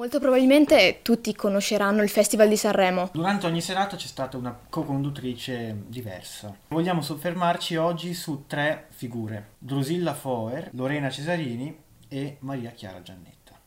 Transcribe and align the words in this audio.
Molto 0.00 0.18
probabilmente 0.18 1.00
tutti 1.02 1.34
conosceranno 1.34 2.02
il 2.02 2.08
Festival 2.08 2.48
di 2.48 2.56
Sanremo. 2.56 3.10
Durante 3.12 3.44
ogni 3.44 3.60
serata 3.60 3.96
c'è 3.96 4.06
stata 4.06 4.38
una 4.38 4.58
co-conduttrice 4.70 5.76
diversa. 5.88 6.56
Vogliamo 6.68 7.02
soffermarci 7.02 7.76
oggi 7.76 8.14
su 8.14 8.44
tre 8.46 8.86
figure: 8.92 9.56
Drusilla 9.58 10.14
Foer, 10.14 10.70
Lorena 10.72 11.10
Cesarini 11.10 11.76
e 12.08 12.38
Maria 12.38 12.70
Chiara 12.70 13.02
Giannetta. 13.02 13.58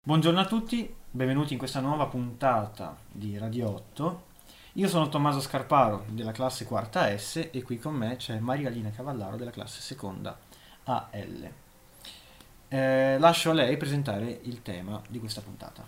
Buongiorno 0.00 0.38
a 0.38 0.46
tutti, 0.46 0.94
benvenuti 1.10 1.54
in 1.54 1.58
questa 1.58 1.80
nuova 1.80 2.06
puntata 2.06 2.96
di 3.10 3.36
Radio 3.36 3.68
8 3.68 4.34
io 4.76 4.88
sono 4.88 5.08
Tommaso 5.08 5.40
Scarparo 5.40 6.04
della 6.08 6.32
classe 6.32 6.66
quarta 6.66 7.16
S 7.16 7.48
e 7.50 7.62
qui 7.62 7.78
con 7.78 7.94
me 7.94 8.16
c'è 8.16 8.38
Maria 8.38 8.68
Lina 8.68 8.90
Cavallaro 8.90 9.36
della 9.36 9.50
classe 9.50 9.80
seconda 9.80 10.36
AL. 10.84 11.50
Eh, 12.68 13.16
lascio 13.18 13.50
a 13.50 13.52
lei 13.54 13.78
presentare 13.78 14.40
il 14.42 14.60
tema 14.60 15.00
di 15.08 15.18
questa 15.18 15.40
puntata. 15.40 15.82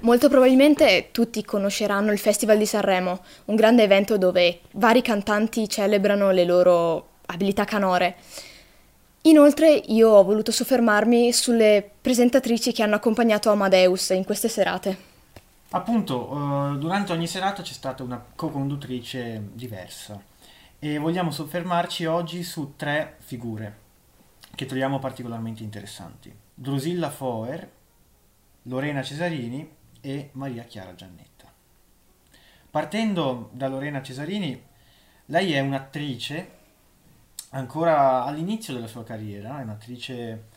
Molto 0.00 0.28
probabilmente 0.28 1.08
tutti 1.12 1.42
conosceranno 1.44 2.12
il 2.12 2.18
Festival 2.18 2.58
di 2.58 2.66
Sanremo, 2.66 3.20
un 3.46 3.54
grande 3.56 3.84
evento 3.84 4.18
dove 4.18 4.60
vari 4.72 5.00
cantanti 5.00 5.66
celebrano 5.66 6.30
le 6.30 6.44
loro 6.44 7.08
abilità 7.26 7.64
canore. 7.64 8.16
Inoltre 9.22 9.70
io 9.70 10.10
ho 10.10 10.24
voluto 10.24 10.52
soffermarmi 10.52 11.32
sulle 11.32 11.88
presentatrici 12.02 12.72
che 12.72 12.82
hanno 12.82 12.96
accompagnato 12.96 13.50
Amadeus 13.50 14.10
in 14.10 14.24
queste 14.24 14.48
serate. 14.48 15.15
Appunto, 15.70 16.30
uh, 16.32 16.78
durante 16.78 17.12
ogni 17.12 17.26
serata 17.26 17.62
c'è 17.62 17.72
stata 17.72 18.04
una 18.04 18.24
co-conduttrice 18.34 19.50
diversa 19.52 20.22
e 20.78 20.98
vogliamo 20.98 21.32
soffermarci 21.32 22.04
oggi 22.04 22.44
su 22.44 22.74
tre 22.76 23.16
figure 23.18 23.84
che 24.54 24.64
troviamo 24.64 25.00
particolarmente 25.00 25.64
interessanti. 25.64 26.34
Drusilla 26.54 27.10
Foer, 27.10 27.68
Lorena 28.62 29.02
Cesarini 29.02 29.68
e 30.00 30.30
Maria 30.32 30.62
Chiara 30.62 30.94
Giannetta. 30.94 31.52
Partendo 32.70 33.50
da 33.52 33.66
Lorena 33.66 34.02
Cesarini, 34.02 34.62
lei 35.26 35.52
è 35.52 35.60
un'attrice 35.60 36.50
ancora 37.50 38.22
all'inizio 38.24 38.72
della 38.72 38.86
sua 38.86 39.02
carriera, 39.02 39.58
è 39.58 39.62
un'attrice 39.62 40.48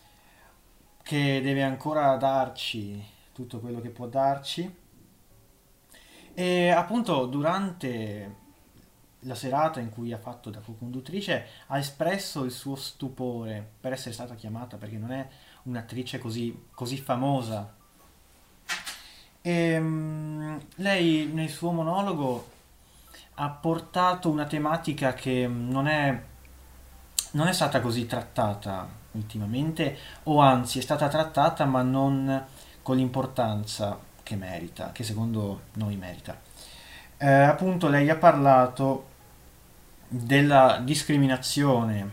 che 1.02 1.42
deve 1.42 1.64
ancora 1.64 2.16
darci 2.18 3.04
tutto 3.34 3.60
quello 3.60 3.82
che 3.82 3.90
può 3.90 4.06
darci 4.08 4.79
e 6.34 6.70
appunto 6.70 7.26
durante 7.26 8.36
la 9.24 9.36
serata 9.36 9.80
in 9.80 9.90
cui 9.90 10.14
ha 10.14 10.18
fatto 10.18 10.50
da 10.50 10.60
co-conduttrice 10.60 11.46
ha 11.68 11.78
espresso 11.78 12.46
il 12.46 12.52
suo 12.52 12.76
stupore 12.76 13.68
per 13.80 13.92
essere 13.92 14.14
stata 14.14 14.36
chiamata 14.36 14.78
perché 14.78 14.98
non 14.98 15.12
è 15.12 15.28
un'attrice 15.64 16.20
così, 16.20 16.68
così 16.74 16.98
famosa. 16.98 17.76
E, 19.42 19.78
um, 19.78 20.60
lei 20.76 21.26
nel 21.28 21.50
suo 21.50 21.72
monologo 21.72 22.58
ha 23.36 23.50
portato 23.50 24.30
una 24.30 24.46
tematica 24.46 25.14
che 25.14 25.48
non 25.48 25.88
è, 25.88 26.24
non 27.32 27.48
è 27.48 27.54
stata 27.54 27.82
così 27.82 28.06
trattata 28.06 28.88
ultimamente 29.12 29.98
o 30.24 30.40
anzi 30.40 30.80
è 30.80 30.82
stata 30.82 31.08
trattata 31.08 31.66
ma 31.66 31.82
non 31.82 32.46
con 32.82 32.98
l'importanza 32.98 34.08
che 34.30 34.36
merita, 34.36 34.92
che 34.92 35.04
secondo 35.04 35.62
noi 35.74 35.96
merita. 35.96 36.40
Eh, 37.18 37.28
appunto 37.28 37.88
lei 37.88 38.12
ha 38.12 38.16
parlato 38.16 39.08
della 40.08 40.80
discriminazione 40.84 42.08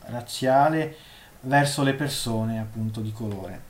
razziale 0.00 0.94
verso 1.40 1.82
le 1.82 1.94
persone 1.94 2.60
appunto 2.60 3.00
di 3.00 3.10
colore. 3.10 3.62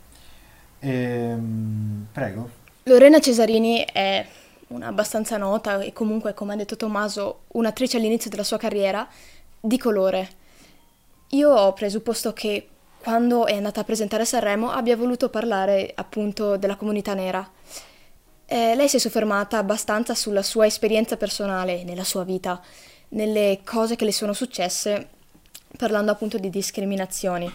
Ehm, 0.81 2.09
prego. 2.11 2.51
Lorena 2.85 3.21
Cesarini 3.21 3.85
è 3.85 4.27
una 4.69 4.89
abbastanza 4.89 5.37
nota 5.37 5.81
e 5.81 5.93
comunque, 5.93 6.35
come 6.35 6.55
ha 6.55 6.57
detto 6.57 6.75
Tommaso, 6.75 7.43
un'attrice 7.53 7.99
all'inizio 7.99 8.31
della 8.31 8.43
sua 8.43 8.59
carriera 8.59 9.07
di 9.61 9.79
colore. 9.79 10.29
Io 11.29 11.51
ho 11.51 11.73
presupposto 11.73 12.33
che 12.33 12.67
quando 13.01 13.47
è 13.47 13.55
andata 13.55 13.81
a 13.81 13.85
presentare 13.85 14.25
Sanremo 14.25 14.73
abbia 14.73 14.97
voluto 14.97 15.29
parlare 15.29 15.93
appunto 15.95 16.57
della 16.57 16.75
comunità 16.75 17.15
nera 17.15 17.49
eh, 18.47 18.75
lei 18.75 18.89
si 18.89 18.97
è 18.97 18.99
soffermata 18.99 19.59
abbastanza 19.59 20.15
sulla 20.15 20.43
sua 20.43 20.67
esperienza 20.67 21.17
personale 21.17 21.85
nella 21.85 22.05
sua 22.05 22.25
vita, 22.25 22.61
nelle 23.11 23.61
cose 23.65 23.97
che 23.97 24.05
le 24.05 24.13
sono 24.13 24.33
successe, 24.33 25.09
parlando 25.77 26.11
appunto 26.11 26.39
di 26.39 26.51
discriminazioni. 26.51 27.51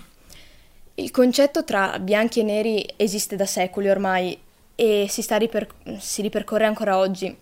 Il 0.95 1.11
concetto 1.11 1.63
tra 1.63 1.99
bianchi 1.99 2.39
e 2.39 2.43
neri 2.43 2.93
esiste 2.95 3.35
da 3.35 3.45
secoli 3.45 3.89
ormai 3.89 4.39
e 4.73 5.05
si, 5.09 5.23
riper- 5.27 5.97
si 5.99 6.21
ripercorre 6.21 6.65
ancora 6.65 6.97
oggi. 6.97 7.37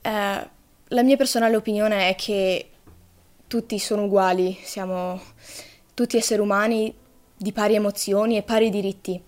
Eh, 0.00 0.48
la 0.88 1.02
mia 1.02 1.16
personale 1.16 1.56
opinione 1.56 2.08
è 2.08 2.14
che 2.14 2.70
tutti 3.46 3.78
sono 3.78 4.04
uguali, 4.04 4.58
siamo 4.62 5.20
tutti 5.92 6.16
esseri 6.16 6.40
umani 6.40 6.94
di 7.36 7.52
pari 7.52 7.74
emozioni 7.74 8.36
e 8.38 8.42
pari 8.42 8.70
diritti. 8.70 9.22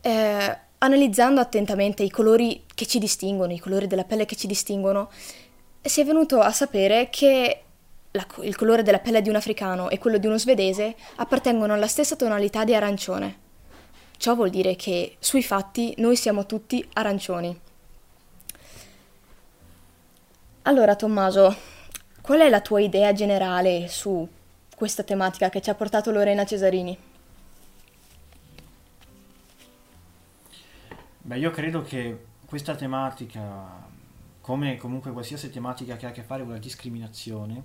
Eh, 0.00 0.58
analizzando 0.86 1.40
attentamente 1.40 2.02
i 2.02 2.10
colori 2.10 2.64
che 2.74 2.86
ci 2.86 2.98
distinguono, 2.98 3.52
i 3.52 3.58
colori 3.58 3.86
della 3.86 4.04
pelle 4.04 4.24
che 4.24 4.36
ci 4.36 4.46
distinguono, 4.46 5.10
si 5.82 6.00
è 6.00 6.04
venuto 6.04 6.40
a 6.40 6.50
sapere 6.50 7.08
che 7.10 7.62
la, 8.12 8.26
il 8.42 8.56
colore 8.56 8.82
della 8.82 8.98
pelle 8.98 9.22
di 9.22 9.28
un 9.28 9.36
africano 9.36 9.90
e 9.90 9.98
quello 9.98 10.18
di 10.18 10.26
uno 10.26 10.38
svedese 10.38 10.96
appartengono 11.16 11.74
alla 11.74 11.86
stessa 11.86 12.16
tonalità 12.16 12.64
di 12.64 12.74
arancione. 12.74 13.44
Ciò 14.16 14.34
vuol 14.34 14.50
dire 14.50 14.76
che 14.76 15.16
sui 15.18 15.42
fatti 15.42 15.94
noi 15.98 16.16
siamo 16.16 16.46
tutti 16.46 16.86
arancioni. 16.94 17.60
Allora, 20.62 20.96
Tommaso, 20.96 21.54
qual 22.22 22.40
è 22.40 22.48
la 22.48 22.60
tua 22.60 22.80
idea 22.80 23.12
generale 23.12 23.86
su 23.88 24.26
questa 24.74 25.02
tematica 25.02 25.48
che 25.48 25.60
ci 25.60 25.70
ha 25.70 25.74
portato 25.74 26.10
Lorena 26.10 26.44
Cesarini? 26.44 26.98
Beh, 31.26 31.38
io 31.38 31.50
credo 31.50 31.82
che 31.82 32.26
questa 32.46 32.76
tematica, 32.76 33.84
come 34.40 34.76
comunque 34.76 35.10
qualsiasi 35.10 35.50
tematica 35.50 35.96
che 35.96 36.06
ha 36.06 36.10
a 36.10 36.12
che 36.12 36.22
fare 36.22 36.44
con 36.44 36.52
la 36.52 36.58
discriminazione, 36.60 37.64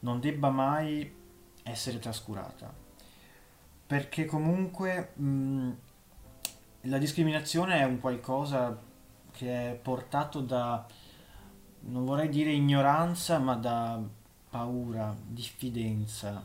non 0.00 0.18
debba 0.18 0.50
mai 0.50 1.08
essere 1.62 2.00
trascurata. 2.00 2.74
Perché 3.86 4.24
comunque 4.24 5.12
mh, 5.14 5.70
la 6.80 6.98
discriminazione 6.98 7.78
è 7.78 7.84
un 7.84 8.00
qualcosa 8.00 8.76
che 9.30 9.70
è 9.70 9.74
portato 9.76 10.40
da, 10.40 10.84
non 11.82 12.04
vorrei 12.04 12.28
dire 12.28 12.50
ignoranza, 12.50 13.38
ma 13.38 13.54
da 13.54 14.02
paura, 14.50 15.14
diffidenza, 15.24 16.44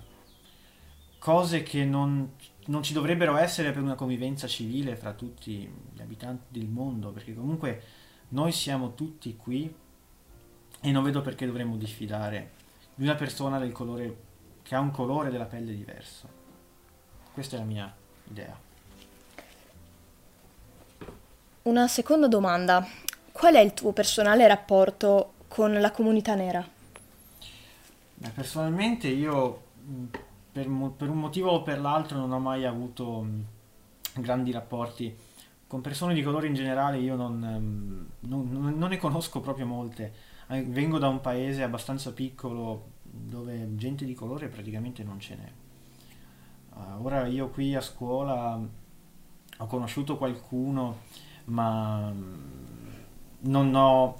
cose 1.17 1.63
che 1.63 1.83
non 1.83 2.33
non 2.67 2.83
ci 2.83 2.93
dovrebbero 2.93 3.35
essere 3.37 3.71
per 3.71 3.81
una 3.81 3.95
convivenza 3.95 4.47
civile 4.47 4.95
fra 4.95 5.13
tutti 5.13 5.69
gli 5.93 6.01
abitanti 6.01 6.59
del 6.59 6.67
mondo, 6.67 7.11
perché 7.11 7.33
comunque 7.33 7.81
noi 8.29 8.51
siamo 8.51 8.93
tutti 8.93 9.35
qui 9.35 9.73
e 10.81 10.91
non 10.91 11.03
vedo 11.03 11.21
perché 11.21 11.45
dovremmo 11.45 11.77
diffidare 11.77 12.51
di 12.95 13.03
una 13.03 13.15
persona 13.15 13.59
del 13.59 13.71
colore, 13.71 14.17
che 14.61 14.75
ha 14.75 14.79
un 14.79 14.91
colore 14.91 15.29
della 15.29 15.45
pelle 15.45 15.73
diverso. 15.73 16.27
Questa 17.33 17.55
è 17.55 17.59
la 17.59 17.65
mia 17.65 17.93
idea. 18.29 18.59
Una 21.63 21.87
seconda 21.87 22.27
domanda. 22.27 22.85
Qual 23.31 23.55
è 23.55 23.59
il 23.59 23.73
tuo 23.73 23.93
personale 23.93 24.45
rapporto 24.47 25.33
con 25.47 25.73
la 25.79 25.91
comunità 25.91 26.35
nera? 26.35 26.67
Beh, 28.15 28.29
personalmente 28.29 29.07
io 29.07 29.61
per, 30.53 30.69
per, 30.95 31.09
un 31.09 31.19
motivo 31.19 31.49
o 31.49 31.61
per 31.63 31.81
l'altro 31.81 32.17
non 32.17 32.31
ho 32.31 32.39
mai 32.39 32.63
avuto 32.63 33.25
grandi 34.13 34.51
rapporti 34.51 35.13
con 35.73 35.81
persone 35.81 36.13
di 36.13 36.21
colore 36.21 36.45
in 36.45 36.53
generale 36.53 36.99
io 36.99 37.15
non, 37.15 37.39
mh, 37.39 38.27
non, 38.27 38.75
non, 38.77 38.89
ne 38.89 38.97
conosco 38.97 39.41
proprio 39.41 39.65
molte. 39.65 40.13
Vengo 40.47 40.99
da 40.99 41.07
un 41.07 41.19
paese 41.19 41.63
abbastanza 41.63 42.13
piccolo 42.13 42.91
dove 43.01 43.75
gente 43.75 44.05
di 44.05 44.13
colore 44.13 44.49
praticamente 44.49 45.03
non 45.03 45.19
ce 45.19 45.35
n'è. 45.35 45.51
Uh, 46.75 47.03
ora 47.03 47.25
io 47.25 47.49
qui 47.49 47.73
a 47.73 47.81
scuola 47.81 48.61
ho 49.57 49.65
conosciuto 49.65 50.15
qualcuno 50.15 50.99
ma 51.45 52.13
non 53.39 53.73
ho 53.73 54.17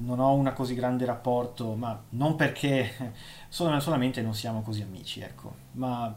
non 0.00 0.20
ho 0.20 0.32
una 0.34 0.52
così 0.52 0.74
grande 0.74 1.04
rapporto, 1.04 1.74
ma 1.74 2.00
non 2.10 2.36
perché 2.36 3.14
solamente 3.48 4.22
non 4.22 4.34
siamo 4.34 4.62
così 4.62 4.82
amici, 4.82 5.20
ecco, 5.20 5.54
ma 5.72 6.14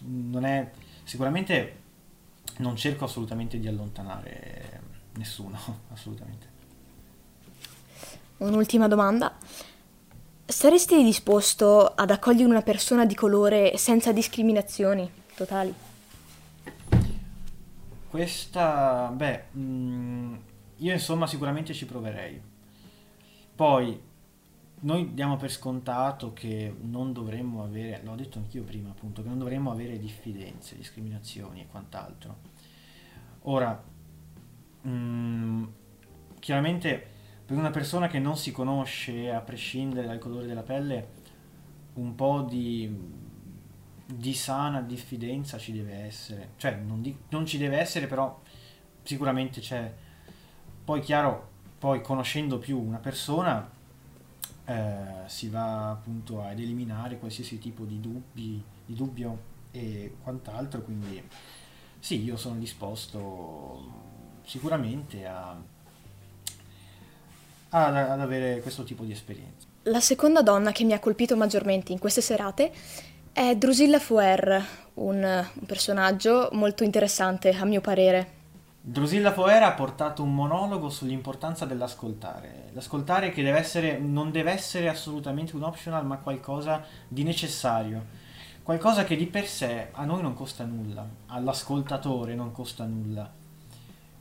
non 0.00 0.44
è 0.44 0.70
sicuramente 1.04 1.80
non 2.58 2.76
cerco 2.76 3.04
assolutamente 3.04 3.58
di 3.58 3.66
allontanare 3.68 4.80
nessuno, 5.16 5.58
assolutamente. 5.92 6.46
un'ultima 8.38 8.88
domanda. 8.88 9.36
Saresti 10.44 11.02
disposto 11.02 11.86
ad 11.86 12.10
accogliere 12.10 12.50
una 12.50 12.62
persona 12.62 13.06
di 13.06 13.14
colore 13.14 13.76
senza 13.78 14.12
discriminazioni 14.12 15.10
totali? 15.34 15.72
Questa, 18.10 19.10
beh, 19.14 19.44
mm, 19.56 20.34
io 20.76 20.92
insomma 20.92 21.26
sicuramente 21.26 21.72
ci 21.72 21.86
proverei. 21.86 22.51
Poi, 23.54 24.00
noi 24.80 25.14
diamo 25.14 25.36
per 25.36 25.50
scontato 25.50 26.32
che 26.32 26.74
non 26.80 27.12
dovremmo 27.12 27.62
avere, 27.62 28.00
l'ho 28.02 28.14
detto 28.14 28.38
anch'io 28.38 28.62
prima 28.64 28.90
appunto, 28.90 29.22
che 29.22 29.28
non 29.28 29.38
dovremmo 29.38 29.70
avere 29.70 29.98
diffidenze, 29.98 30.76
discriminazioni 30.76 31.60
e 31.60 31.66
quant'altro. 31.66 32.36
Ora, 33.42 33.82
mm, 34.86 35.64
chiaramente 36.38 37.06
per 37.44 37.56
una 37.56 37.70
persona 37.70 38.08
che 38.08 38.18
non 38.18 38.36
si 38.36 38.50
conosce, 38.50 39.30
a 39.30 39.40
prescindere 39.40 40.06
dal 40.06 40.18
colore 40.18 40.46
della 40.46 40.62
pelle, 40.62 41.20
un 41.94 42.14
po' 42.14 42.42
di, 42.42 42.90
di 44.06 44.34
sana 44.34 44.80
diffidenza 44.80 45.58
ci 45.58 45.72
deve 45.72 45.94
essere. 45.94 46.52
Cioè, 46.56 46.76
non, 46.76 47.02
di, 47.02 47.16
non 47.28 47.44
ci 47.44 47.58
deve 47.58 47.78
essere, 47.78 48.06
però 48.06 48.40
sicuramente 49.02 49.60
c'è. 49.60 49.92
Poi, 50.84 51.00
chiaro, 51.00 51.50
poi 51.82 52.00
conoscendo 52.00 52.60
più 52.60 52.80
una 52.80 52.98
persona, 52.98 53.68
eh, 54.66 54.94
si 55.26 55.48
va 55.48 55.90
appunto 55.90 56.40
ad 56.40 56.56
eliminare 56.60 57.18
qualsiasi 57.18 57.58
tipo 57.58 57.82
di 57.82 57.98
dubbi, 58.00 58.62
di 58.86 58.94
dubbio 58.94 59.36
e 59.72 60.14
quant'altro, 60.22 60.82
quindi 60.82 61.20
sì, 61.98 62.22
io 62.22 62.36
sono 62.36 62.54
disposto 62.60 63.90
sicuramente 64.44 65.26
a 65.26 65.56
ad, 67.70 68.20
avere 68.20 68.60
questo 68.60 68.84
tipo 68.84 69.02
di 69.02 69.10
esperienza. 69.10 69.66
La 69.82 70.00
seconda 70.00 70.40
donna 70.40 70.70
che 70.70 70.84
mi 70.84 70.92
ha 70.92 71.00
colpito 71.00 71.36
maggiormente 71.36 71.90
in 71.90 71.98
queste 71.98 72.20
serate 72.20 72.70
è 73.32 73.56
Drusilla 73.56 73.98
Fuer, 73.98 74.64
un, 74.94 75.16
un 75.52 75.66
personaggio 75.66 76.48
molto 76.52 76.84
interessante 76.84 77.50
a 77.50 77.64
mio 77.64 77.80
parere. 77.80 78.41
Drusilla 78.84 79.32
Foer 79.32 79.62
ha 79.62 79.72
portato 79.74 80.24
un 80.24 80.34
monologo 80.34 80.90
sull'importanza 80.90 81.64
dell'ascoltare. 81.64 82.70
L'ascoltare 82.72 83.30
che 83.30 83.44
deve 83.44 83.58
essere, 83.58 83.96
non 83.96 84.32
deve 84.32 84.50
essere 84.50 84.88
assolutamente 84.88 85.54
un 85.54 85.62
optional, 85.62 86.04
ma 86.04 86.16
qualcosa 86.16 86.84
di 87.06 87.22
necessario. 87.22 88.04
Qualcosa 88.60 89.04
che 89.04 89.14
di 89.14 89.26
per 89.26 89.46
sé 89.46 89.90
a 89.92 90.04
noi 90.04 90.20
non 90.20 90.34
costa 90.34 90.64
nulla, 90.64 91.06
all'ascoltatore 91.28 92.34
non 92.34 92.50
costa 92.50 92.84
nulla. 92.84 93.30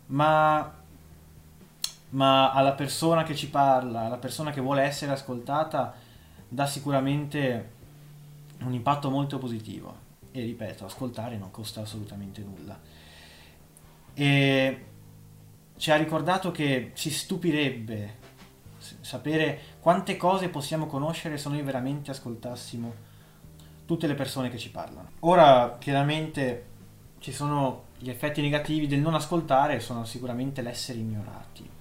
Ma 0.08 0.74
ma 2.10 2.52
alla 2.52 2.74
persona 2.74 3.24
che 3.24 3.36
ci 3.36 3.50
parla, 3.50 4.02
alla 4.02 4.18
persona 4.18 4.52
che 4.52 4.62
vuole 4.62 4.84
essere 4.84 5.12
ascoltata, 5.12 5.96
dà 6.48 6.68
sicuramente 6.68 7.72
un 8.60 8.74
impatto 8.74 9.10
molto 9.10 9.40
positivo. 9.40 10.10
E 10.32 10.44
ripeto, 10.44 10.86
ascoltare 10.86 11.38
non 11.38 11.50
costa 11.50 11.82
assolutamente 11.82 12.42
nulla. 12.42 12.78
E 14.14 14.86
ci 15.78 15.92
ha 15.92 15.96
ricordato 15.96 16.52
che 16.52 16.92
ci 16.94 17.10
stupirebbe 17.10 18.20
sapere 19.02 19.60
quante 19.80 20.18
cose 20.18 20.50
possiamo 20.50 20.86
conoscere 20.86 21.38
se 21.38 21.50
noi 21.50 21.62
veramente 21.62 22.12
ascoltassimo 22.12 23.10
tutte 23.86 24.08
le 24.08 24.16
persone 24.16 24.50
che 24.50 24.58
ci 24.58 24.72
parlano. 24.72 25.10
Ora, 25.20 25.78
chiaramente, 25.80 26.66
ci 27.20 27.32
sono 27.32 27.86
gli 27.98 28.10
effetti 28.10 28.42
negativi 28.42 28.88
del 28.88 29.00
non 29.00 29.14
ascoltare, 29.16 29.80
sono 29.80 30.06
sicuramente 30.06 30.62
l'essere 30.62 31.00
ignorati 31.00 31.80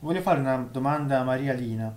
Voglio 0.00 0.20
fare 0.20 0.40
una 0.40 0.58
domanda 0.58 1.20
a 1.20 1.24
Maria 1.24 1.54
Lina. 1.54 1.92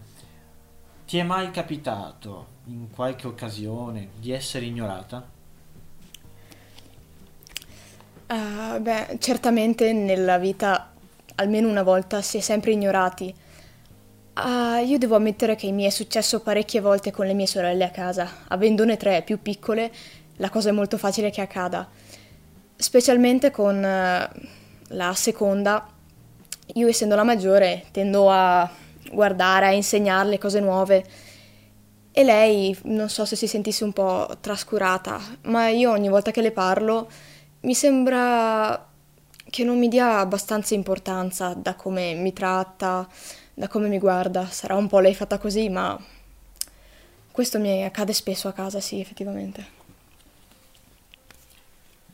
Ti 1.06 1.18
è 1.18 1.24
mai 1.24 1.52
capitato 1.52 2.48
in 2.66 2.90
qualche 2.90 3.28
occasione 3.28 4.10
di 4.18 4.32
essere 4.32 4.66
ignorata? 4.66 5.24
Uh, 8.32 8.80
beh, 8.80 9.18
certamente 9.18 9.92
nella 9.92 10.38
vita 10.38 10.92
almeno 11.36 11.68
una 11.68 11.82
volta 11.82 12.22
si 12.22 12.38
è 12.38 12.42
sempre 12.42 12.72
ignorati. 12.72 13.34
Uh, 14.36 14.86
io 14.86 15.00
devo 15.00 15.16
ammettere 15.16 15.56
che 15.56 15.72
mi 15.72 15.84
è 15.84 15.90
successo 15.90 16.42
parecchie 16.42 16.80
volte 16.80 17.10
con 17.10 17.26
le 17.26 17.34
mie 17.34 17.48
sorelle 17.48 17.86
a 17.86 17.90
casa. 17.90 18.30
Avendone 18.50 18.98
tre 18.98 19.24
più 19.24 19.42
piccole, 19.42 19.92
la 20.38 20.52
cosa 20.52 20.70
è 20.70 20.72
molto 20.72 21.00
facile 21.00 21.32
che 21.32 21.42
accada. 21.42 21.90
Specialmente 22.76 23.50
con 23.50 23.78
uh, 23.78 24.40
la 24.90 25.14
seconda, 25.16 25.88
io 26.76 26.88
essendo 26.88 27.16
la 27.16 27.24
maggiore 27.24 27.86
tendo 27.90 28.30
a 28.30 28.70
guardare, 29.12 29.66
a 29.66 29.72
insegnarle 29.72 30.38
cose 30.38 30.60
nuove 30.60 31.04
e 32.12 32.24
lei 32.24 32.78
non 32.84 33.10
so 33.10 33.26
se 33.26 33.36
si 33.36 33.48
sentisse 33.48 33.84
un 33.84 33.92
po' 33.92 34.38
trascurata, 34.40 35.20
ma 35.44 35.70
io 35.70 35.90
ogni 35.90 36.10
volta 36.10 36.30
che 36.30 36.42
le 36.42 36.52
parlo 36.52 37.10
mi 37.62 37.74
sembra 37.74 38.88
che 39.50 39.64
non 39.64 39.80
mi 39.80 39.88
dia 39.88 40.20
abbastanza 40.20 40.76
importanza 40.76 41.54
da 41.54 41.76
come 41.76 42.14
mi 42.14 42.34
tratta, 42.34 43.08
da 43.54 43.68
come 43.68 43.88
mi 43.88 43.98
guarda. 43.98 44.46
Sarà 44.46 44.76
un 44.76 44.88
po' 44.88 45.00
lei 45.00 45.16
fatta 45.16 45.38
così, 45.38 45.70
ma 45.70 46.00
questo 47.32 47.60
mi 47.60 47.84
accade 47.84 48.14
spesso 48.14 48.48
a 48.48 48.54
casa, 48.54 48.80
sì, 48.80 49.00
effettivamente. 49.00 49.78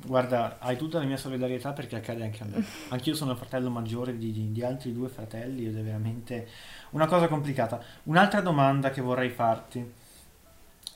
Guarda, 0.05 0.57
hai 0.59 0.77
tutta 0.77 0.99
la 0.99 1.05
mia 1.05 1.17
solidarietà 1.17 1.73
perché 1.73 1.95
accade 1.95 2.23
anche 2.23 2.43
a 2.43 2.45
me. 2.45 2.63
Anch'io 2.89 3.15
sono 3.15 3.31
il 3.31 3.37
fratello 3.37 3.69
maggiore 3.69 4.17
di, 4.17 4.31
di, 4.31 4.51
di, 4.51 4.63
altri 4.63 4.93
due 4.93 5.09
fratelli 5.09 5.65
ed 5.65 5.77
è 5.77 5.81
veramente 5.81 6.47
una 6.91 7.07
cosa 7.07 7.27
complicata. 7.27 7.81
Un'altra 8.03 8.41
domanda 8.41 8.91
che 8.91 9.01
vorrei 9.01 9.29
farti. 9.29 10.03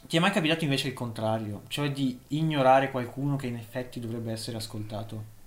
Ti 0.07 0.17
è 0.17 0.19
mai 0.19 0.31
capitato 0.31 0.63
invece 0.63 0.87
il 0.87 0.93
contrario, 0.93 1.63
cioè 1.67 1.91
di 1.91 2.19
ignorare 2.29 2.91
qualcuno 2.91 3.35
che 3.35 3.47
in 3.47 3.55
effetti 3.55 3.99
dovrebbe 3.99 4.31
essere 4.31 4.57
ascoltato? 4.57 5.37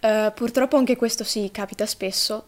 Uh, 0.00 0.32
purtroppo 0.34 0.76
anche 0.76 0.96
questo 0.96 1.22
sì, 1.22 1.50
capita 1.52 1.86
spesso. 1.86 2.46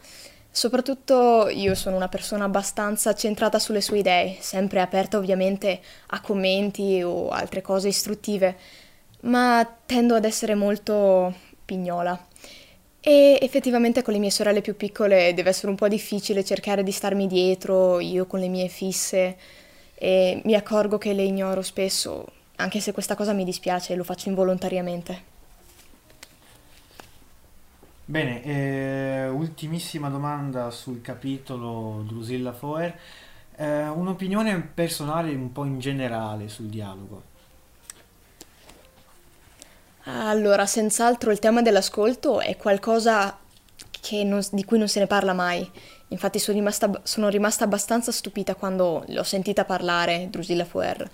Soprattutto 0.51 1.49
io 1.49 1.75
sono 1.75 1.97
una 1.97 2.09
persona 2.09 2.45
abbastanza 2.45 3.15
centrata 3.15 3.59
sulle 3.59 3.81
sue 3.81 3.99
idee, 3.99 4.37
sempre 4.41 4.81
aperta 4.81 5.17
ovviamente 5.17 5.81
a 6.09 6.21
commenti 6.21 7.03
o 7.03 7.29
altre 7.29 7.61
cose 7.61 7.89
istruttive 7.89 8.57
ma 9.25 9.67
tendo 9.87 10.15
ad 10.15 10.25
essere 10.25 10.55
molto 10.55 11.35
pignola. 11.65 12.27
E 13.01 13.39
effettivamente 13.41 14.03
con 14.03 14.15
le 14.15 14.19
mie 14.19 14.31
sorelle 14.31 14.63
più 14.63 14.77
piccole 14.77 15.35
deve 15.35 15.51
essere 15.51 15.69
un 15.69 15.77
po' 15.77 15.89
difficile 15.89 16.45
cercare 16.45 16.83
di 16.83 16.91
starmi 16.91 17.27
dietro, 17.27 18.01
io 18.01 18.27
con 18.27 18.41
le 18.41 18.49
mie 18.49 18.69
fisse, 18.69 19.37
e 19.95 20.41
mi 20.45 20.55
accorgo 20.55 20.99
che 20.99 21.13
le 21.13 21.23
ignoro 21.23 21.63
spesso, 21.63 22.27
anche 22.57 22.81
se 22.81 22.93
questa 22.93 23.15
cosa 23.15 23.33
mi 23.33 23.45
dispiace 23.45 23.95
lo 23.95 24.05
faccio 24.05 24.29
involontariamente. 24.29 25.33
Bene, 28.07 28.45
eh, 28.45 29.29
ultimissima 29.29 30.11
domanda 30.11 30.71
sul 30.71 31.01
capitolo 31.01 32.05
Drusilla 32.07 32.53
Foer. 32.53 32.99
Eh, 33.57 33.89
un'opinione 33.89 34.61
personale 34.61 35.35
un 35.35 35.53
po' 35.53 35.65
in 35.65 35.79
generale 35.79 36.49
sul 36.49 36.67
dialogo. 36.67 37.23
Allora, 40.05 40.67
senz'altro 40.67 41.31
il 41.31 41.39
tema 41.39 41.63
dell'ascolto 41.63 42.41
è 42.41 42.59
qualcosa 42.59 43.39
non, 44.23 44.45
di 44.53 44.65
cui 44.65 44.77
non 44.77 44.89
se 44.89 45.01
ne 45.01 45.07
parla 45.07 45.33
mai. 45.33 45.69
Infatti 46.15 46.39
sono 46.39 46.57
rimasta, 46.57 47.01
sono 47.03 47.29
rimasta 47.29 47.65
abbastanza 47.65 48.13
stupita 48.13 48.55
quando 48.55 49.05
l'ho 49.09 49.25
sentita 49.25 49.65
parlare, 49.65 50.29
Drusilla 50.31 50.65
Fuer, 50.65 51.11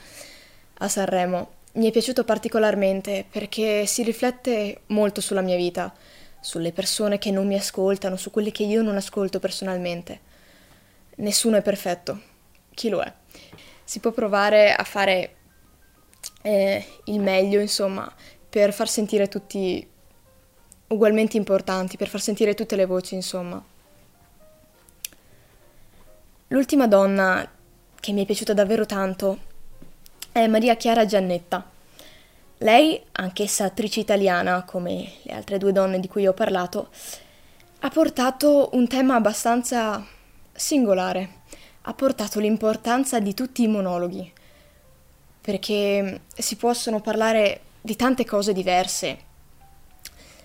a 0.75 0.89
Sanremo. 0.89 1.53
Mi 1.73 1.89
è 1.89 1.91
piaciuto 1.91 2.23
particolarmente 2.23 3.25
perché 3.29 3.87
si 3.87 4.03
riflette 4.03 4.83
molto 4.89 5.23
sulla 5.23 5.41
mia 5.41 5.57
vita, 5.57 5.91
sulle 6.39 6.73
persone 6.73 7.17
che 7.17 7.31
non 7.31 7.47
mi 7.47 7.55
ascoltano, 7.55 8.17
su 8.17 8.31
quelle 8.31 8.51
che 8.51 8.65
io 8.65 8.83
non 8.83 8.97
ascolto 8.97 9.41
personalmente. 9.41 10.21
Nessuno 11.17 11.57
è 11.57 11.63
perfetto. 11.63 12.21
Chi 12.75 12.91
lo 12.91 13.01
è? 13.01 13.11
Si 13.83 14.01
può 14.01 14.11
provare 14.11 14.75
a 14.75 14.85
fare 14.85 15.37
eh, 16.43 16.85
il 17.05 17.21
meglio, 17.21 17.59
insomma, 17.59 18.13
per 18.51 18.75
far 18.75 18.89
sentire 18.89 19.29
tutti 19.29 19.89
ugualmente 20.89 21.39
importanti, 21.39 21.97
per 21.97 22.09
far 22.09 22.21
sentire 22.21 22.53
tutte 22.53 22.77
le 22.77 22.85
voci, 22.85 23.15
insomma. 23.15 23.70
L'ultima 26.53 26.89
donna 26.89 27.49
che 28.01 28.11
mi 28.11 28.23
è 28.23 28.27
piaciuta 28.27 28.53
davvero 28.53 28.85
tanto 28.85 29.39
è 30.33 30.49
Maria 30.49 30.75
Chiara 30.75 31.07
Giannetta. 31.07 31.65
Lei, 32.59 33.01
anch'essa 33.13 33.67
attrice 33.67 34.01
italiana, 34.01 34.65
come 34.65 35.13
le 35.23 35.33
altre 35.33 35.59
due 35.59 35.71
donne 35.71 36.01
di 36.01 36.09
cui 36.09 36.27
ho 36.27 36.33
parlato, 36.33 36.89
ha 37.79 37.89
portato 37.89 38.71
un 38.73 38.89
tema 38.89 39.15
abbastanza 39.15 40.05
singolare. 40.51 41.29
Ha 41.83 41.95
portato 41.95 42.41
l'importanza 42.41 43.21
di 43.21 43.33
tutti 43.33 43.63
i 43.63 43.69
monologhi, 43.69 44.33
perché 45.41 46.23
si 46.37 46.57
possono 46.57 47.01
parlare 47.01 47.61
di 47.81 47.95
tante 47.95 48.25
cose 48.25 48.53
diverse, 48.53 49.19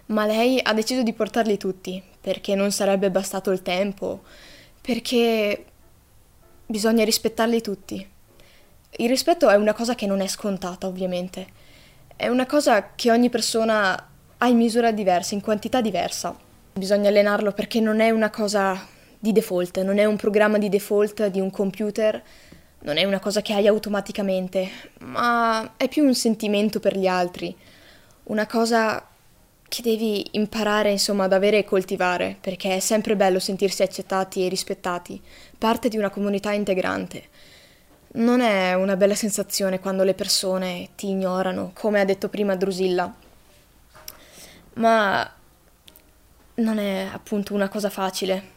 ma 0.08 0.28
lei 0.28 0.60
ha 0.62 0.72
deciso 0.72 1.02
di 1.02 1.14
portarli 1.14 1.58
tutti 1.58 2.00
perché 2.22 2.54
non 2.54 2.72
sarebbe 2.72 3.10
bastato 3.10 3.50
il 3.50 3.64
tempo 3.64 4.22
Perché 4.86 5.66
bisogna 6.66 7.04
rispettarli 7.04 7.62
tutti. 7.62 8.08
Il 8.98 9.10
rispetto 9.10 9.50
è 9.50 9.56
una 9.56 9.74
cosa 9.74 9.96
che 9.96 10.06
non 10.06 10.22
è 10.22 10.28
scontata, 10.28 10.88
ovviamente. 10.88 11.48
È 12.16 12.28
una 12.28 12.46
cosa 12.46 12.94
che 12.96 13.12
ogni 13.12 13.30
persona 13.30 14.10
ha 14.38 14.48
in 14.48 14.58
misura 14.58 14.92
diversa, 14.92 15.34
in 15.34 15.42
quantità 15.42 15.82
diversa. 15.82 16.38
Bisogna 16.74 17.10
allenarlo 17.10 17.52
perché 17.52 17.80
non 17.80 18.00
è 18.00 18.10
una 18.10 18.30
cosa 18.30 18.88
di 19.20 19.32
default, 19.32 19.82
non 19.82 19.98
è 19.98 20.06
un 20.06 20.16
programma 20.16 20.58
di 20.58 20.70
default 20.70 21.28
di 21.28 21.40
un 21.40 21.50
computer, 21.50 22.22
non 22.80 22.98
è 22.98 23.04
una 23.04 23.20
cosa 23.20 23.42
che 23.42 23.54
hai 23.54 23.68
automaticamente, 23.68 24.70
ma 25.00 25.74
è 25.78 25.88
più 25.88 26.04
un 26.04 26.14
sentimento 26.14 26.80
per 26.80 26.98
gli 26.98 27.08
altri, 27.08 27.56
una 28.26 28.46
cosa 28.46 29.06
che 29.68 29.82
devi 29.82 30.28
imparare 30.32 30.92
insomma 30.92 31.26
ad 31.26 31.34
avere 31.34 31.60
e 31.60 31.66
coltivare, 31.66 32.38
perché 32.40 32.76
è 32.76 32.80
sempre 32.80 33.16
bello 33.16 33.40
sentirsi 33.40 33.84
accettati 33.84 34.46
e 34.46 34.50
rispettati, 34.50 35.22
parte 35.58 35.90
di 35.90 35.98
una 35.98 36.10
comunità 36.10 36.52
integrante. 36.52 37.24
Non 38.14 38.40
è 38.40 38.74
una 38.74 38.96
bella 38.96 39.16
sensazione 39.16 39.80
quando 39.80 40.04
le 40.04 40.14
persone 40.14 40.90
ti 40.96 41.10
ignorano, 41.10 41.72
come 41.74 42.00
ha 42.00 42.06
detto 42.06 42.30
prima 42.30 42.56
Drusilla, 42.56 43.14
ma 44.76 45.34
non 46.56 46.78
è 46.78 47.08
appunto 47.12 47.54
una 47.54 47.68
cosa 47.68 47.90
facile. 47.90 48.54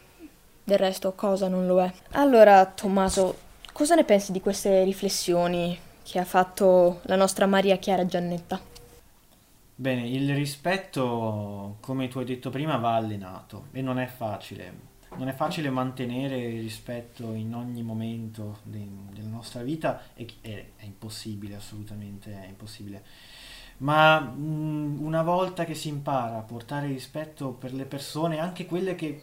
Del 0.62 0.79
resto, 0.79 1.15
cosa 1.15 1.49
non 1.49 1.67
lo 1.67 1.83
è. 1.83 1.91
Allora, 2.12 2.65
Tommaso, 2.67 3.37
cosa 3.73 3.95
ne 3.95 4.05
pensi 4.05 4.33
di 4.33 4.41
queste 4.41 4.85
riflessioni 4.85 5.79
che 6.03 6.19
ha 6.19 6.25
fatto 6.25 7.00
la 7.05 7.17
nostra 7.17 7.47
Maria 7.47 7.79
Chiara 7.79 8.05
Giannetta? 8.05 8.61
Bene, 9.81 10.09
il 10.09 10.35
rispetto, 10.35 11.77
come 11.79 12.09
tu 12.09 12.19
hai 12.19 12.25
detto 12.25 12.51
prima, 12.51 12.79
va 12.79 12.97
allenato 12.97 13.69
e 13.71 13.81
non 13.81 14.01
è 14.01 14.07
facile. 14.07 14.87
Non 15.17 15.29
è 15.29 15.33
facile 15.33 15.71
mantenere 15.71 16.37
il 16.37 16.63
rispetto 16.63 17.33
in 17.33 17.55
ogni 17.55 17.85
momento 17.85 18.59
de- 18.65 18.89
della 19.13 19.29
nostra 19.29 19.63
vita, 19.63 20.03
è, 20.15 20.27
è, 20.41 20.71
è 20.79 20.85
impossibile, 20.85 21.55
assolutamente 21.55 22.33
è 22.33 22.49
impossibile 22.49 23.05
ma 23.79 24.19
mh, 24.19 24.41
mm, 24.41 25.05
una 25.05 25.23
volta 25.23 25.65
che 25.65 25.75
si 25.75 25.87
impara 25.87 26.39
a 26.39 26.43
portare 26.43 26.89
rispetto 26.89 27.51
per 27.53 27.73
le 27.73 27.85
persone, 27.85 28.41
anche 28.41 28.67
quelle 28.67 28.97
che 28.97 29.23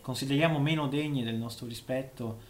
consideriamo 0.00 0.58
meno 0.58 0.88
degne 0.88 1.22
del 1.22 1.36
nostro 1.36 1.68
rispetto, 1.68 2.40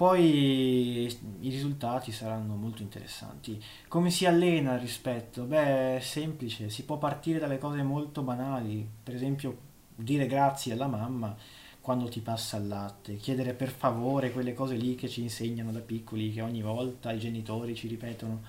poi 0.00 1.14
i 1.40 1.50
risultati 1.50 2.10
saranno 2.10 2.54
molto 2.54 2.80
interessanti. 2.80 3.62
Come 3.86 4.08
si 4.08 4.24
allena 4.24 4.72
il 4.72 4.80
rispetto? 4.80 5.42
Beh, 5.42 5.96
è 5.96 6.00
semplice, 6.00 6.70
si 6.70 6.84
può 6.84 6.96
partire 6.96 7.38
dalle 7.38 7.58
cose 7.58 7.82
molto 7.82 8.22
banali, 8.22 8.88
per 9.02 9.14
esempio 9.14 9.58
dire 9.94 10.26
grazie 10.26 10.72
alla 10.72 10.86
mamma 10.86 11.36
quando 11.82 12.08
ti 12.08 12.20
passa 12.20 12.56
il 12.56 12.68
latte, 12.68 13.16
chiedere 13.16 13.52
per 13.52 13.68
favore 13.68 14.32
quelle 14.32 14.54
cose 14.54 14.74
lì 14.76 14.94
che 14.94 15.06
ci 15.06 15.20
insegnano 15.20 15.70
da 15.70 15.80
piccoli, 15.80 16.32
che 16.32 16.40
ogni 16.40 16.62
volta 16.62 17.12
i 17.12 17.18
genitori 17.18 17.74
ci 17.74 17.86
ripetono 17.86 18.40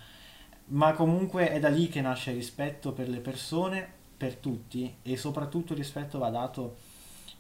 ma 0.68 0.94
comunque 0.94 1.52
è 1.52 1.60
da 1.60 1.68
lì 1.68 1.90
che 1.90 2.00
nasce 2.00 2.30
il 2.30 2.38
rispetto 2.38 2.94
per 2.94 3.10
le 3.10 3.20
persone, 3.20 3.86
per 4.16 4.38
tutti 4.38 4.96
e 5.02 5.18
soprattutto 5.18 5.74
il 5.74 5.80
rispetto 5.80 6.18
va 6.18 6.30
dato 6.30 6.78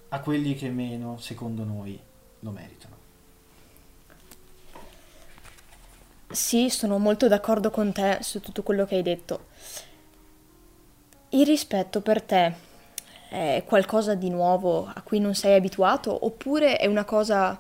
a 0.10 0.20
quelli 0.20 0.54
che 0.54 0.70
meno, 0.70 1.18
secondo 1.18 1.64
noi, 1.64 1.98
lo 2.40 2.52
meritano. 2.52 3.01
Sì, 6.32 6.70
sono 6.70 6.98
molto 6.98 7.28
d'accordo 7.28 7.70
con 7.70 7.92
te 7.92 8.20
su 8.22 8.40
tutto 8.40 8.64
quello 8.64 8.86
che 8.86 8.96
hai 8.96 9.04
detto. 9.04 9.48
Il 11.30 11.46
rispetto 11.46 12.02
per 12.02 12.22
te 12.22 12.70
è 13.30 13.64
qualcosa 13.66 14.16
di 14.16 14.30
nuovo 14.30 14.86
a 14.94 15.02
cui 15.02 15.20
non 15.20 15.34
sei 15.34 15.56
abituato 15.56 16.26
oppure 16.26 16.78
è 16.78 16.86
una 16.88 17.06
cosa 17.06 17.60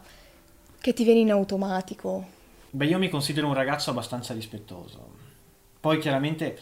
che 0.79 0.93
ti 0.93 1.03
viene 1.03 1.19
in 1.19 1.31
automatico? 1.31 2.39
Beh, 2.71 2.85
io 2.85 2.97
mi 2.97 3.09
considero 3.09 3.47
un 3.47 3.53
ragazzo 3.53 3.91
abbastanza 3.91 4.33
rispettoso 4.33 5.21
poi 5.81 5.97
chiaramente 5.97 6.59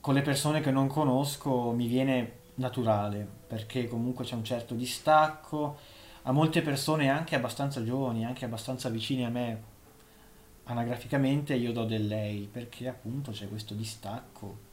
con 0.00 0.14
le 0.14 0.22
persone 0.22 0.60
che 0.60 0.70
non 0.70 0.86
conosco 0.86 1.72
mi 1.72 1.88
viene 1.88 2.44
naturale, 2.54 3.26
perché 3.48 3.88
comunque 3.88 4.24
c'è 4.24 4.36
un 4.36 4.44
certo 4.44 4.74
distacco. 4.74 5.76
A 6.22 6.32
molte 6.32 6.62
persone 6.62 7.10
anche 7.10 7.34
abbastanza 7.34 7.82
giovani, 7.82 8.24
anche 8.24 8.44
abbastanza 8.44 8.88
vicine 8.88 9.24
a 9.26 9.30
me, 9.30 9.62
anagraficamente 10.66 11.54
io 11.54 11.72
do 11.72 11.84
del 11.84 12.06
lei, 12.06 12.48
perché 12.50 12.88
appunto 12.88 13.30
c'è 13.30 13.48
questo 13.48 13.74
distacco. 13.74 14.64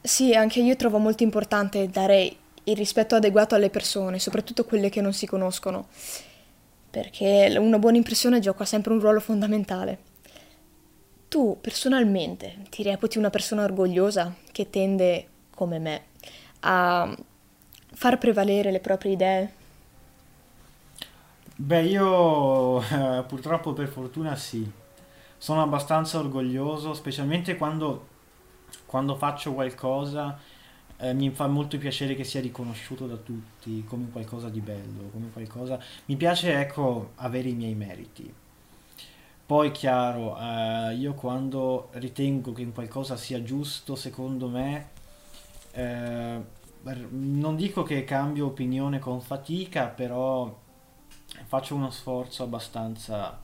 Sì, 0.00 0.34
anche 0.34 0.60
io 0.60 0.76
trovo 0.76 0.98
molto 0.98 1.22
importante 1.22 1.88
dare 1.88 2.36
il 2.64 2.76
rispetto 2.76 3.14
adeguato 3.14 3.54
alle 3.54 3.70
persone, 3.70 4.18
soprattutto 4.18 4.64
quelle 4.64 4.88
che 4.88 5.00
non 5.00 5.12
si 5.12 5.26
conoscono, 5.26 5.88
perché 6.90 7.54
una 7.58 7.78
buona 7.78 7.96
impressione 7.96 8.40
gioca 8.40 8.64
sempre 8.64 8.92
un 8.92 9.00
ruolo 9.00 9.20
fondamentale. 9.20 10.08
Tu 11.28 11.58
personalmente 11.60 12.58
ti 12.70 12.82
reputi 12.82 13.18
una 13.18 13.30
persona 13.30 13.62
orgogliosa 13.62 14.34
che 14.52 14.68
tende, 14.68 15.26
come 15.54 15.78
me, 15.78 16.02
a 16.60 17.16
far 17.92 18.18
prevalere 18.18 18.70
le 18.70 18.80
proprie 18.80 19.12
idee? 19.12 19.52
Beh, 21.62 21.82
io 21.82 22.80
eh, 22.80 23.22
purtroppo 23.28 23.74
per 23.74 23.88
fortuna 23.88 24.34
sì, 24.34 24.68
sono 25.36 25.60
abbastanza 25.62 26.18
orgoglioso, 26.18 26.94
specialmente 26.94 27.56
quando, 27.56 28.06
quando 28.86 29.14
faccio 29.14 29.52
qualcosa, 29.52 30.38
eh, 30.96 31.12
mi 31.12 31.28
fa 31.30 31.48
molto 31.48 31.76
piacere 31.76 32.14
che 32.14 32.24
sia 32.24 32.40
riconosciuto 32.40 33.06
da 33.06 33.16
tutti 33.16 33.84
come 33.86 34.08
qualcosa 34.10 34.48
di 34.48 34.60
bello, 34.60 35.10
come 35.12 35.28
qualcosa... 35.30 35.78
Mi 36.06 36.16
piace, 36.16 36.58
ecco, 36.58 37.10
avere 37.16 37.50
i 37.50 37.54
miei 37.54 37.74
meriti. 37.74 38.32
Poi 39.44 39.70
chiaro, 39.72 40.38
eh, 40.38 40.94
io 40.94 41.12
quando 41.12 41.88
ritengo 41.92 42.52
che 42.52 42.62
in 42.62 42.72
qualcosa 42.72 43.16
sia 43.16 43.42
giusto, 43.42 43.96
secondo 43.96 44.48
me, 44.48 44.88
eh, 45.72 46.40
non 47.10 47.56
dico 47.56 47.82
che 47.82 48.04
cambio 48.04 48.46
opinione 48.46 48.98
con 48.98 49.20
fatica, 49.20 49.86
però 49.88 50.56
faccio 51.50 51.74
uno 51.74 51.90
sforzo 51.90 52.44
abbastanza, 52.44 53.40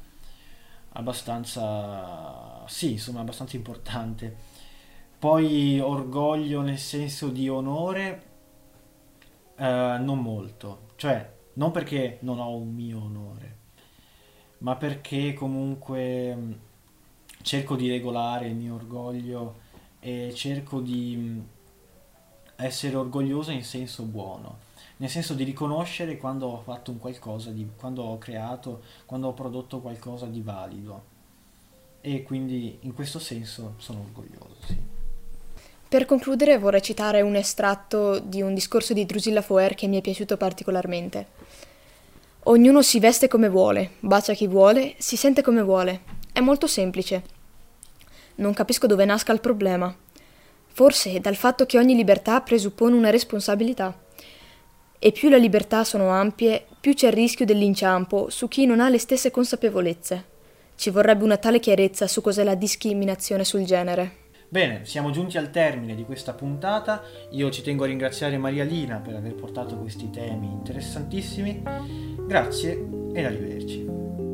abbastanza, 0.90 2.64
sì, 2.68 2.92
insomma, 2.92 3.18
abbastanza 3.18 3.56
importante. 3.56 4.36
Poi 5.18 5.80
orgoglio 5.80 6.60
nel 6.60 6.78
senso 6.78 7.30
di 7.30 7.48
onore, 7.48 8.22
eh, 9.56 9.96
non 9.98 10.20
molto, 10.20 10.90
cioè 10.94 11.34
non 11.54 11.72
perché 11.72 12.18
non 12.20 12.38
ho 12.38 12.54
un 12.54 12.72
mio 12.72 13.02
onore, 13.02 13.56
ma 14.58 14.76
perché 14.76 15.34
comunque 15.34 16.32
mm, 16.36 16.52
cerco 17.42 17.74
di 17.74 17.90
regolare 17.90 18.46
il 18.46 18.54
mio 18.54 18.76
orgoglio 18.76 19.56
e 19.98 20.32
cerco 20.32 20.80
di 20.80 21.16
mm, 21.16 21.40
essere 22.54 22.94
orgoglioso 22.94 23.50
in 23.50 23.64
senso 23.64 24.04
buono, 24.04 24.58
nel 24.98 25.10
senso 25.10 25.34
di 25.34 25.44
riconoscere 25.44 26.16
quando 26.16 26.46
ho 26.46 26.62
fatto 26.62 26.90
un 26.90 26.98
qualcosa, 26.98 27.50
di, 27.50 27.68
quando 27.76 28.02
ho 28.02 28.18
creato, 28.18 28.82
quando 29.04 29.28
ho 29.28 29.32
prodotto 29.32 29.80
qualcosa 29.80 30.26
di 30.26 30.40
valido. 30.40 31.14
E 32.00 32.22
quindi 32.22 32.78
in 32.80 32.94
questo 32.94 33.18
senso 33.18 33.74
sono 33.78 34.00
orgoglioso, 34.00 34.56
sì. 34.66 34.76
Per 35.88 36.04
concludere 36.04 36.58
vorrei 36.58 36.82
citare 36.82 37.20
un 37.20 37.36
estratto 37.36 38.18
di 38.18 38.42
un 38.42 38.54
discorso 38.54 38.92
di 38.92 39.06
Drusilla 39.06 39.40
Foer 39.40 39.74
che 39.74 39.86
mi 39.86 39.98
è 39.98 40.00
piaciuto 40.00 40.36
particolarmente. 40.36 41.26
Ognuno 42.44 42.82
si 42.82 42.98
veste 42.98 43.28
come 43.28 43.48
vuole, 43.48 43.92
bacia 44.00 44.32
chi 44.32 44.46
vuole, 44.46 44.94
si 44.98 45.16
sente 45.16 45.42
come 45.42 45.62
vuole. 45.62 46.02
È 46.32 46.40
molto 46.40 46.66
semplice. 46.66 47.22
Non 48.36 48.52
capisco 48.52 48.86
dove 48.86 49.04
nasca 49.04 49.32
il 49.32 49.40
problema. 49.40 49.94
Forse 50.66 51.20
dal 51.20 51.36
fatto 51.36 51.66
che 51.66 51.78
ogni 51.78 51.94
libertà 51.94 52.40
presuppone 52.40 52.96
una 52.96 53.10
responsabilità. 53.10 54.05
E 54.98 55.12
più 55.12 55.28
le 55.28 55.38
libertà 55.38 55.84
sono 55.84 56.08
ampie, 56.08 56.64
più 56.80 56.94
c'è 56.94 57.08
il 57.08 57.12
rischio 57.12 57.44
dell'inciampo 57.44 58.30
su 58.30 58.48
chi 58.48 58.66
non 58.66 58.80
ha 58.80 58.88
le 58.88 58.98
stesse 58.98 59.30
consapevolezze. 59.30 60.24
Ci 60.74 60.90
vorrebbe 60.90 61.24
una 61.24 61.36
tale 61.36 61.58
chiarezza 61.58 62.06
su 62.06 62.20
cos'è 62.20 62.44
la 62.44 62.54
discriminazione 62.54 63.44
sul 63.44 63.64
genere. 63.64 64.24
Bene, 64.48 64.84
siamo 64.84 65.10
giunti 65.10 65.38
al 65.38 65.50
termine 65.50 65.94
di 65.94 66.04
questa 66.04 66.32
puntata. 66.32 67.02
Io 67.30 67.50
ci 67.50 67.62
tengo 67.62 67.84
a 67.84 67.88
ringraziare 67.88 68.38
Maria 68.38 68.64
Lina 68.64 68.98
per 68.98 69.14
aver 69.14 69.34
portato 69.34 69.76
questi 69.76 70.10
temi 70.10 70.46
interessantissimi. 70.46 71.62
Grazie 72.26 72.88
e 73.12 73.24
arrivederci. 73.24 74.25